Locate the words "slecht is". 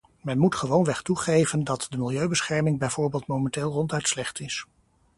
4.07-4.65